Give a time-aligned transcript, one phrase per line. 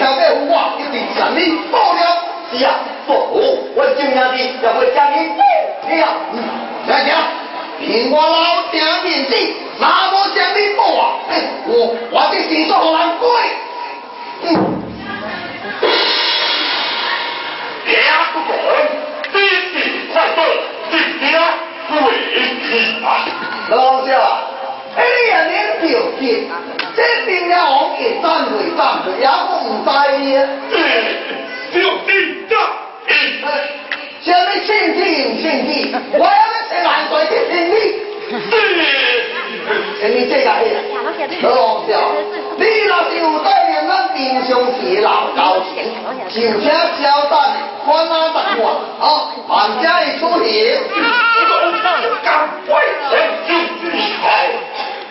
[0.00, 2.00] 想要我，一定将你保了。
[2.50, 2.72] 是啊，
[3.06, 3.14] 做
[3.76, 5.44] 我今天的要我将你保
[5.94, 6.08] 了。
[6.88, 7.20] 来讲，
[7.78, 9.36] 凭我老爹面子，
[9.78, 11.20] 哪么将你报啊？
[11.66, 13.28] 我我的心说好难过。
[14.42, 14.48] 嗯。
[17.84, 17.98] 爹
[18.32, 18.56] 不管，
[19.34, 19.36] 弟
[19.74, 19.76] 弟
[20.14, 20.38] 快走，
[20.90, 21.38] 弟弟啊，
[21.88, 22.08] 不为
[23.04, 23.06] 啊。
[23.68, 24.08] 老乡，
[24.96, 25.44] 哎呀，
[25.82, 26.56] 你有病啊！
[27.00, 27.54] 你明了，
[27.98, 29.50] 一站会站会也不
[29.84, 29.90] 知
[30.32, 30.36] 呀。
[31.72, 31.76] 六
[32.06, 32.08] 弟
[32.48, 32.52] 站，
[34.22, 35.00] 什么亲戚
[35.40, 35.72] 亲戚，
[36.12, 37.74] 我要你吃难做的亲戚。
[40.02, 40.72] 哎，你这个人，
[41.40, 41.90] 可好笑？
[42.58, 45.38] 你那是有对面那冰箱是老高
[45.72, 45.88] 钱，
[46.28, 47.32] 就请小蛋
[47.84, 48.64] 宽那大碗
[49.00, 49.02] 啊，
[49.48, 50.76] 俺家一出席。
[52.22, 52.28] 赶
[52.66, 52.68] 快
[53.46, 53.48] 请
[53.80, 53.92] 进，
[54.24, 54.28] 哎，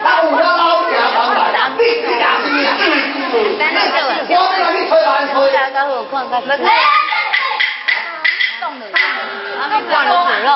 [0.03, 0.78] 那我老。
[1.79, 1.85] 你
[2.19, 6.63] 呀，你呀，咱，我那你推来推，大家好看，大家。
[8.59, 8.91] 冻了，了，
[9.79, 10.51] 冻了，冻了。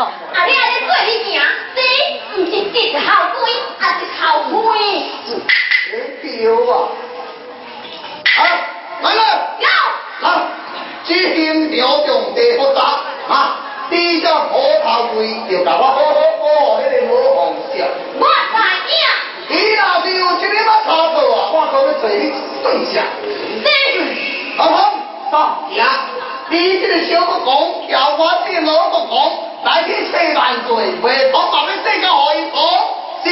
[22.64, 22.72] 对。
[23.62, 23.68] 对。
[24.58, 24.76] 老彭，
[25.32, 25.84] 到呀！
[26.50, 32.60] 你这个小不红，跳花的老不红，来天吃饭醉，回头把你这个红红。
[33.24, 33.30] 是。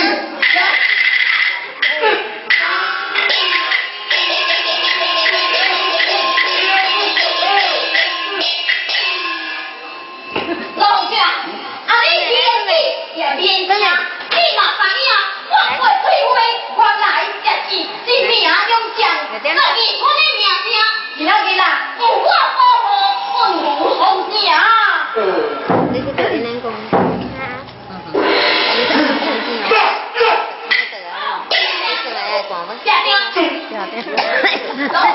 [34.78, 35.08] 都大了，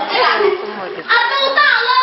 [1.06, 1.95] 啊，都大了。